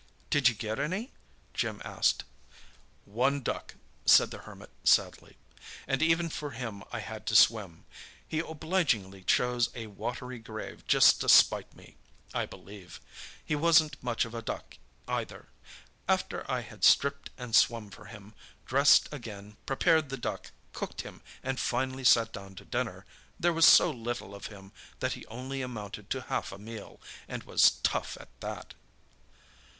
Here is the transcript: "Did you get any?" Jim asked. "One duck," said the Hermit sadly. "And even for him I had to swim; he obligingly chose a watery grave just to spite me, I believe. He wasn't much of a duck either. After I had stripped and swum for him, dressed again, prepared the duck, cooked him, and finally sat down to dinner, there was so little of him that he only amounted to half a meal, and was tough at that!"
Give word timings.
"Did 0.31 0.49
you 0.49 0.55
get 0.55 0.79
any?" 0.79 1.11
Jim 1.53 1.79
asked. 1.85 2.23
"One 3.05 3.41
duck," 3.41 3.75
said 4.03 4.31
the 4.31 4.39
Hermit 4.39 4.71
sadly. 4.83 5.37
"And 5.87 6.01
even 6.01 6.27
for 6.27 6.49
him 6.57 6.83
I 6.91 7.01
had 7.01 7.27
to 7.27 7.35
swim; 7.35 7.85
he 8.27 8.39
obligingly 8.39 9.23
chose 9.23 9.69
a 9.75 9.85
watery 9.85 10.39
grave 10.39 10.87
just 10.87 11.21
to 11.21 11.29
spite 11.29 11.75
me, 11.75 11.97
I 12.33 12.47
believe. 12.47 12.99
He 13.45 13.55
wasn't 13.55 14.01
much 14.01 14.25
of 14.25 14.33
a 14.33 14.41
duck 14.41 14.79
either. 15.07 15.49
After 16.09 16.49
I 16.49 16.61
had 16.61 16.83
stripped 16.83 17.29
and 17.37 17.55
swum 17.55 17.91
for 17.91 18.05
him, 18.05 18.33
dressed 18.65 19.07
again, 19.11 19.55
prepared 19.67 20.09
the 20.09 20.17
duck, 20.17 20.49
cooked 20.73 21.01
him, 21.01 21.21
and 21.43 21.59
finally 21.59 22.05
sat 22.05 22.33
down 22.33 22.55
to 22.55 22.65
dinner, 22.65 23.05
there 23.39 23.53
was 23.53 23.67
so 23.67 23.91
little 23.91 24.33
of 24.33 24.47
him 24.47 24.71
that 24.99 25.13
he 25.13 25.27
only 25.27 25.61
amounted 25.61 26.09
to 26.09 26.21
half 26.23 26.51
a 26.51 26.57
meal, 26.57 26.99
and 27.27 27.43
was 27.43 27.69
tough 27.83 28.17
at 28.19 28.29
that!" 28.39 28.73